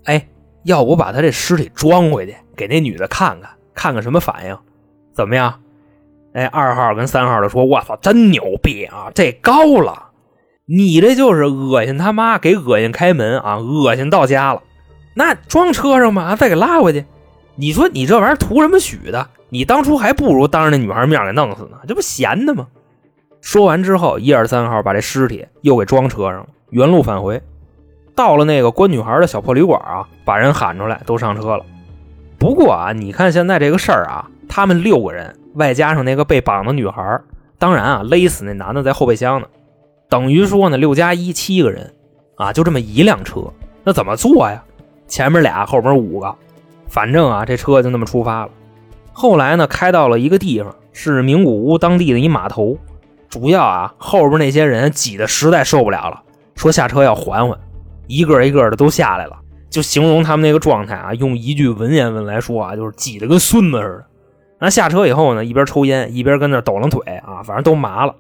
[0.03, 0.27] 哎，
[0.63, 4.57] 要不把他这尸体装回去，给那女的看看，看看什么反应，
[5.13, 5.53] 怎么样？”
[6.33, 9.11] 哎，二号跟三号的说：“我操，真牛逼啊！
[9.13, 10.11] 这高了，
[10.65, 14.61] 你这就是恶心他妈，给恶心开门啊，恶心到家了。
[15.13, 17.03] 那装车上吧，再给拉回去。
[17.55, 19.27] 你说你这玩意儿图什么许的？
[19.49, 22.65] 你当初还不如当着那女孩面给弄死呢，这不闲的吗？”
[23.41, 27.41] 说完之后，一二三号把这尸体又给装车上了，原路返回。
[28.15, 31.65] 到了那个关女孩的小破旅馆啊，把人喊出来，都上车了。
[32.37, 35.35] 不过啊，你看现在这个事儿啊，他们六个人。
[35.55, 37.19] 外加上那个被绑的女孩，
[37.57, 39.47] 当然啊，勒死那男的在后备箱呢，
[40.07, 41.93] 等于说呢，六加一七个人
[42.35, 43.41] 啊，就这么一辆车，
[43.83, 44.63] 那怎么坐呀？
[45.09, 46.33] 前面俩，后边五个，
[46.87, 48.51] 反正啊，这车就那么出发了。
[49.11, 52.77] 后来呢，开到了一个地方，是名古屋当地的一码头。
[53.31, 56.21] 主要啊，后边那些人挤得实在受不了了，
[56.53, 57.57] 说下车要缓缓，
[58.07, 59.39] 一个一个的都下来了，
[59.69, 64.05] 就形容他们那个状态啊，用一句文言文来说啊，就是挤得跟孙子似的。
[64.59, 68.13] 那下车以后呢，一边抽烟一边跟那抖楞腿啊，反正都麻了。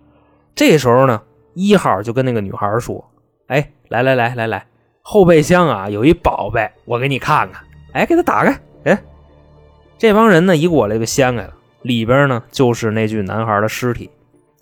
[0.55, 1.21] 这时候呢，
[1.55, 3.05] 一号就跟那个女孩说
[3.47, 4.65] ：“哎，来来来来来，
[5.01, 7.61] 后备箱啊有一宝贝，我给你看看。
[7.91, 8.57] 哎，给他打开。
[8.85, 8.97] 哎，
[9.97, 14.09] 这帮人呢一过来就掀开了，里边呢就是那具男孩的尸体。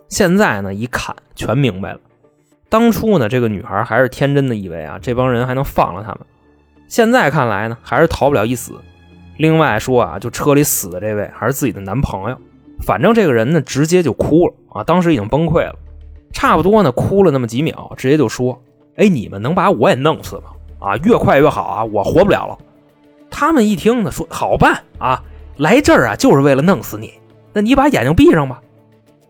[0.10, 2.00] 现在呢一看全明白了，
[2.67, 6.19] 当初呢这个女孩还是天真的以为啊这帮人还能放了他们，
[6.88, 8.74] 现在看来呢还是逃不了一死。”
[9.38, 12.38] 另外说啊，就车里死的这位还是自己的男朋友，
[12.82, 15.76] 反正这个人呢直接就哭了啊，当时已经崩溃了，
[16.34, 18.62] 差不多呢哭了那么几秒，直接就说
[18.98, 20.52] ：“哎，你们能把我也弄死吗？
[20.80, 22.58] 啊，越快越好啊，我活不了了。”
[23.32, 25.24] 他们一听呢，说：“好办啊，
[25.56, 27.13] 来这儿啊就是为了弄死你，
[27.54, 28.62] 那你把眼睛闭上吧。”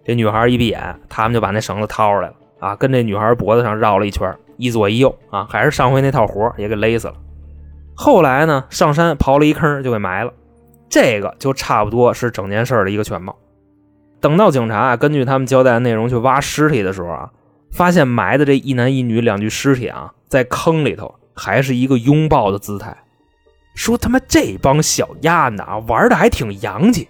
[0.05, 7.13] 这女孩一闭眼，他们就把那绳子掏出来了啊，跟这女孩脖子上绕了一圈，一左一右啊，还是上回那套活也给勒死了。
[7.95, 10.33] 后来呢，上山刨了一坑就给埋了，
[10.89, 13.35] 这个就差不多是整件事的一个全貌。
[14.21, 17.29] 等到警察啊根据他们交代的内容去挖尸体的时候啊，
[17.71, 22.97] 发现埋的这一男一女两具尸体啊，在坑里头还是一个拥抱的姿态。
[23.75, 27.07] 说他妈这帮小丫子啊，玩的还挺洋气，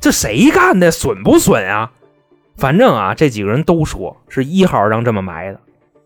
[0.00, 0.90] 这谁干的？
[0.90, 1.92] 损不损啊？
[2.58, 5.60] 反正啊，这几个人都说是一号让这么埋的，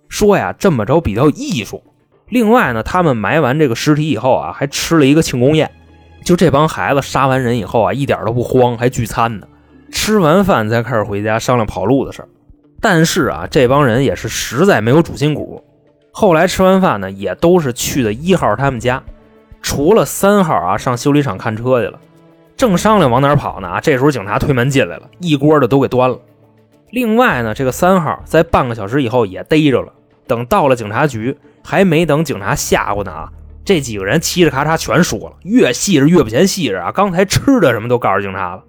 [0.09, 1.83] 说呀这么着比较艺术。
[2.29, 5.71] 另外呢，他们埋完这个尸体以后啊，还吃了一个庆功宴。
[6.25, 9.47] 就这帮孩子杀完人以后啊，一点都不慌，还聚餐呢。
[9.91, 12.29] 吃完饭才开始回家商量跑路的事儿。
[12.81, 15.65] 但是啊，这帮人也是实在没有主心骨。
[16.13, 19.03] 后来吃完饭呢，也都是去的一号他们家，
[19.63, 21.99] 除了三号啊上修理厂看车去了。
[22.57, 26.19] 正商量往哪跑呢，这时候警察推门进来了，一锅的都给端了。
[26.93, 29.93] 另外呢，这个三号在半个小时以后也逮着了。
[30.29, 31.37] 等到了警察局。
[31.65, 33.33] 还没等警察吓唬呢啊，
[33.65, 36.91] 这几个人嘁哩咔嚓全说了，越细致越不嫌细致啊！
[36.91, 38.65] 刚才吃的什么都告诉警察了。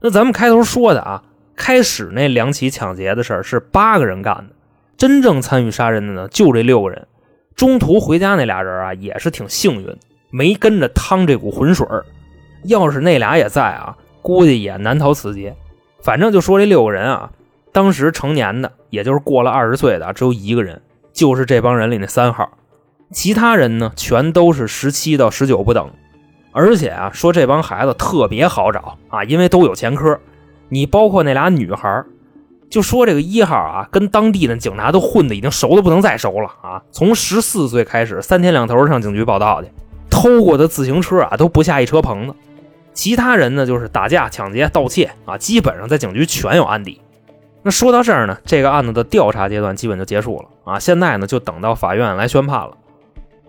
[0.00, 1.24] 那咱们开头说的啊，
[1.56, 4.54] 开始那两起抢劫的事是八个人干的，
[4.96, 7.04] 真正参与杀人的呢就这六个人。
[7.56, 9.96] 中途回家那俩人啊也是挺幸运，
[10.30, 11.84] 没跟着趟这股浑水
[12.62, 15.52] 要是那俩也在啊，估计也难逃此劫。
[16.04, 17.30] 反正就说这六个人啊，
[17.72, 20.82] 当时成年的，也就是过了二十岁的，只有一个人。
[21.14, 22.50] 就是这帮人里那三号，
[23.12, 25.88] 其他人呢全都是十七到十九不等，
[26.52, 30.18] 而且啊说这帮孩子特别好找啊，因为都有前科。
[30.68, 32.04] 你包括那俩女孩，
[32.68, 36.82] 就说这个一号啊，跟当地的警察都混的已经熟的不能再熟了啊。
[36.90, 39.70] 从十四岁开始，三天两头上警局报道去，
[40.10, 42.34] 偷过的自行车啊都不下一车棚子。
[42.94, 47.00] 其他人呢就是打架、抢劫、盗窃啊，基本上在警局全有案底。
[47.62, 50.78] 那说到这儿呢，这个案子的调查阶段基本就结束了啊！
[50.78, 52.76] 现在呢，就等到法院来宣判了。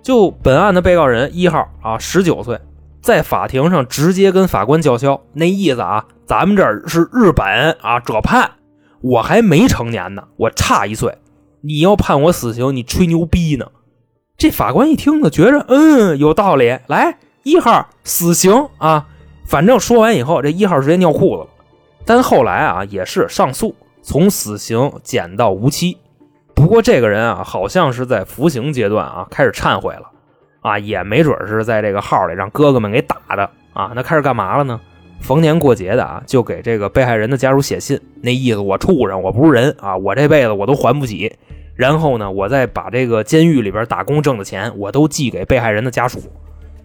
[0.01, 2.57] 就本案的被告人一号啊，十九岁，
[3.01, 7.45] 在法庭上直接跟法官叫嚣，那意思啊，咱们这儿是日本
[7.81, 8.51] 啊，这判
[9.01, 11.17] 我还没成年呢，我差一岁，
[11.59, 13.65] 你要判我死刑，你吹牛逼呢？
[14.37, 19.07] 这法官一听呢，觉着嗯有道理，来一号死刑啊！
[19.45, 21.47] 反正说完以后，这一号直接尿裤子了。
[22.05, 23.75] 但后来啊，也是上诉。
[24.01, 25.97] 从死刑减到无期，
[26.53, 30.11] 不过这个人啊，好像是在服刑阶段啊开始忏悔了，
[30.61, 33.93] 啊，也没准是在这个号里让哥哥们给打的啊。
[33.95, 34.79] 那开始干嘛了呢？
[35.21, 41.35] 逢年过节的啊，就给这个被害人的家属写信，那意思我畜生，我不是人啊，我这辈子我都还不起。
[41.73, 46.19] 然后呢，我再把这个监狱里边打工挣的钱，我都寄给被害人的家属，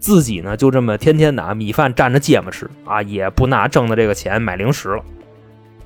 [0.01, 5.05] 自己呢就这么天天的米饭蘸着芥末吃啊，也不拿挣的这个钱买零食了。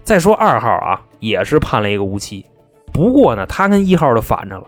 [0.03, 1.03] 再说二号啊。
[1.21, 2.45] 也是判了一个无期。
[2.93, 4.67] 不过呢，他跟一号就反着了，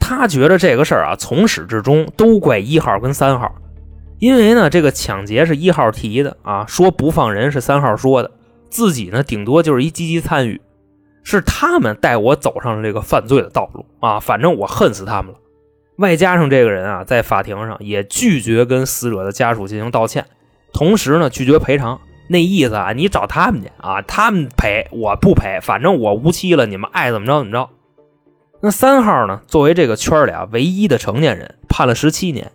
[0.00, 3.54] 他觉得这个事儿啊，从始至终都怪一号跟三号，
[4.18, 8.32] 因为呢，这个抢劫是一号提的啊，说不放人是三号说的，
[8.68, 10.60] 自己呢顶多就是一积极参与，
[11.22, 15.38] 是他们带我走上了这个犯罪的道路啊，反正我恨死他们了。
[15.96, 20.24] 外加上这个人啊，在法庭上也拒绝跟死者的家属进行道歉，
[20.72, 22.00] 同时呢，拒绝赔偿。
[22.28, 27.68] 那意思啊，你找他们去啊，他们赔，我不赔，反正我无期了，你们爱怎么着怎么着。
[28.62, 32.50] 那三号呢，作为这个圈里啊唯一的成年人，判了十七年。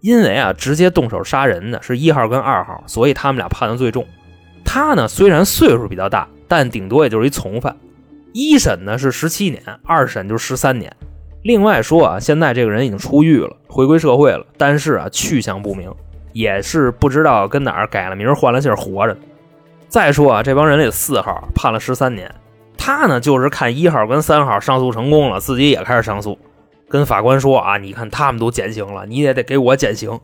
[0.00, 4.06] 因为啊，直接动手杀人的是一号跟二号，所以他们俩判的最重。
[4.62, 7.74] 他呢，虽然岁数比较大，但顶多也就是一从犯。
[8.34, 10.94] 一审呢是十七年，二审就十三年。
[11.44, 15.92] 另外说啊，现在这个人已经出狱了，回归社会了，但是啊，去向不明。
[16.32, 19.14] 也是不知道跟哪儿改了名换了姓活着。
[19.86, 22.34] 再说啊，这帮人里四号判了十三年，
[22.78, 26.38] 他呢就是看一号跟三号上诉成功了，自己也开始上诉，
[26.88, 30.18] 跟法官说啊，你看他们都减刑了，你也得给我减刑。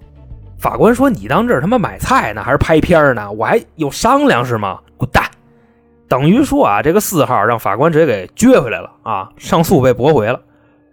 [0.59, 3.31] 法官说你当这儿他妈买菜呢，还是拍片呢？
[3.31, 4.81] 我还有商量是吗？
[4.97, 5.23] 滚蛋！
[6.09, 10.41] 等于说啊，这个四号让法官直接给撅回来了啊，上诉被驳回了。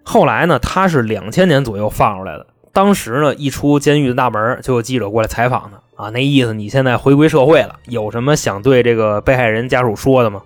[0.09, 2.47] 后来呢，他是两千年左右放出来的。
[2.71, 10.41] 当时呢，一出监狱的大门，就有记者过来采访他啊，那意思你现在回归社会了，有什么想对这个被害人家属说的吗？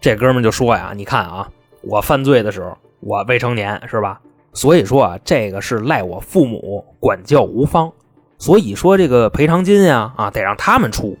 [0.00, 1.48] 这哥们就说呀，你看啊，
[1.82, 4.20] 我犯罪的时候我未成年是吧？
[4.52, 7.92] 所以说啊，这个是赖我父母管教无方，
[8.38, 11.16] 所以说这个赔偿金呀啊得让他们出，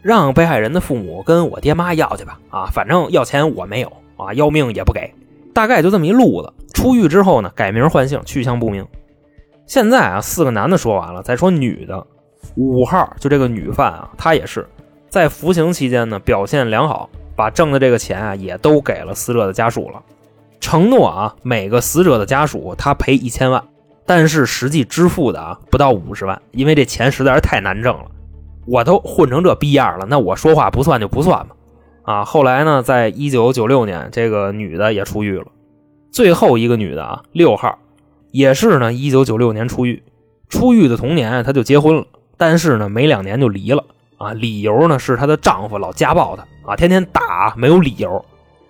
[0.00, 5.12] 让被害人的父母跟我爹妈要去吧啊，反正要钱我没有啊，要命也不给，
[5.56, 6.52] 大概就这么一路子。
[6.74, 8.86] 出狱之后呢，改名换姓，去向不明。
[9.64, 12.06] 现在啊，四个男的说完了，再说女的，
[12.56, 14.68] 五号就这个女犯啊，她也是
[15.08, 20.02] 在服刑期间呢表现良好，把挣的这个钱啊也都给了死者的家属了，
[20.60, 23.64] 承诺啊每个死者的家属他赔一千万，
[24.04, 28.04] 但是实际支付的啊不到五十万，因为这钱实在是太难挣了，
[28.66, 31.56] 我都混成这逼样了，那我说话不算就不算吧，
[32.06, 35.46] 啊，后来呢，在一九九六年，这个女的也出狱了，
[36.12, 37.78] 最后一个女的啊六号。
[38.30, 40.02] 也是呢，一九九六年出狱，
[40.48, 42.04] 出狱的同年她就结婚了，
[42.36, 43.84] 但是呢，没两年就离了
[44.18, 44.32] 啊。
[44.32, 48.24] 理由呢是她的丈夫老家暴她啊，天天打，没有理由。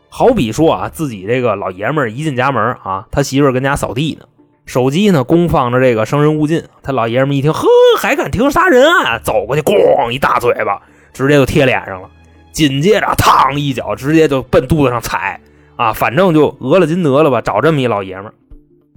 [0.08, 4.26] 好比说啊，自己这个老爷们儿一进家门啊，他媳妇儿跟家扫地呢，
[4.64, 7.66] 手机呢公放着这个《生人勿近》，他老爷们一听，呵，
[7.98, 9.20] 还敢听杀人案？
[9.22, 10.80] 走过去，咣一大嘴巴，
[11.12, 12.08] 直接就贴脸上了。
[12.56, 15.38] 紧接着，嘡一脚，直接就奔肚子上踩
[15.76, 18.32] 啊，反正就讹了金得了吧，找这么一老爷们儿。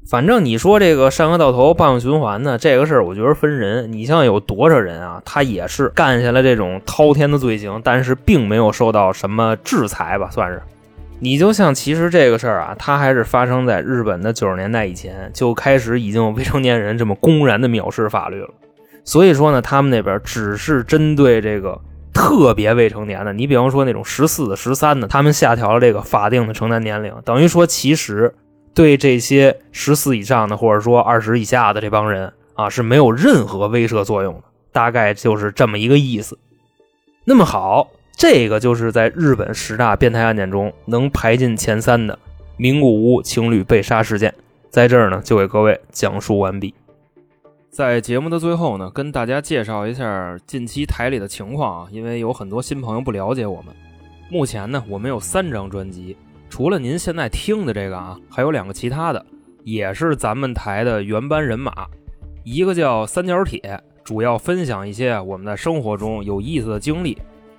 [0.10, 3.92] 反正你说这个善恶到头，报应循环呢，这个事儿我觉得分人。
[3.92, 10.62] 你像有多少人啊，他也是干下了这种滔天的罪行，但是并没有受到什么制裁吧，算是。
[11.20, 18.48] 你就像其实这个事儿啊，它还是发生在日本的九十年代以前就开始已经有未成年人这么公然的藐视法律了。
[19.04, 21.78] 所以说呢，他们那边只是针对这个
[22.20, 28.36] 特别未成年的，你比方说那种十四的、十三的，他们下调了这个法定的成年年龄，等于说其实。
[28.72, 36.38] 对这些十四以上的，或者说二十以下的这帮人啊，是没有任何威慑作用的，大概就是这么一个意思。
[37.26, 42.18] 那么好，这个就是在日本十大变态案件中能排进前三的
[42.56, 44.34] 名古屋情侣被杀事件，
[44.70, 46.74] 在这儿呢就给各位讲述完毕。
[47.72, 53.74] 在节目的最后呢，跟大家介绍一下近期台里的情况啊，因为有很多新朋友不了解我们。
[54.28, 56.18] 目前呢，我们有三张专辑。
[56.50, 59.24] 除了您现在听的这个啊，还有两个其他的，
[59.64, 61.88] 也是咱们台的原班人马。
[62.44, 67.16] 一个叫三角铁，主要分享一些我们在生活中有意思的经历。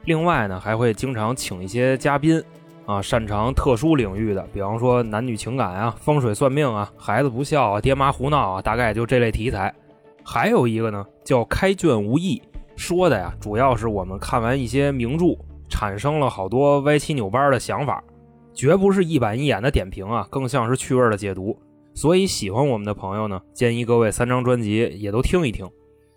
[0.06, 2.42] 另外呢，还会经常请一些嘉宾
[2.84, 9.72] 啊，擅长特殊领域的，比方说男女情感啊、风水算命啊、孩子不孝啊、爹妈胡闹啊，大概就这类题材。
[10.32, 12.40] 还有一个呢，叫开卷无益，
[12.76, 15.36] 说的呀，主要是我们看完一些名著，
[15.68, 18.00] 产生了好多歪七扭八的想法。
[18.54, 21.58] 绝不是一板一眼的点评啊，更像是趣味的解读。
[21.94, 25.68] 所以喜欢我们的朋友呢，建议各位三张专辑也都听一听。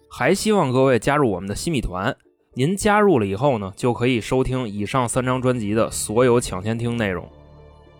[0.07, 2.16] 还希望各位加入我们的新米团。
[2.53, 7.28] 您加入了以后呢，就可以收听以上三张专辑的所有抢先听内容。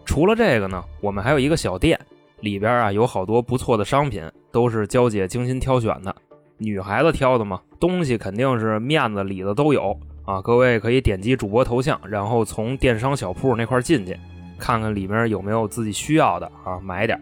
[0.06, 2.00] 除了这个呢，我们还有一个小店，
[2.42, 4.24] 里边啊有好多不错的商品，
[4.54, 6.16] 都是娇姐精心挑选的，
[6.60, 10.40] 女孩子挑的嘛，东西肯定是面子里子都有啊。
[10.40, 14.16] 各位可以点击主播头像，然后从电商小铺那块进去，
[14.60, 17.22] 看看里面有没有自己需要的啊，买点儿。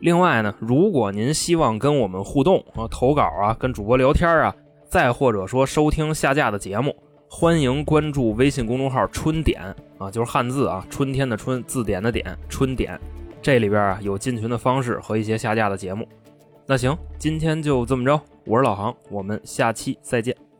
[0.00, 4.52] 另外呢，如果您希望跟我们互动啊，投稿啊，跟主播聊天啊，
[4.88, 6.92] 再或者说收听下架的节目，
[7.30, 9.62] 欢迎关注微信公众号“春点”
[9.98, 13.00] 啊，就是汉字啊，春天的春，字典的点，春点。
[13.40, 16.06] 这里边啊有进群的方式和一些下架的节目。
[16.72, 20.51] 那行今天就这么着我是老航我们下期再见。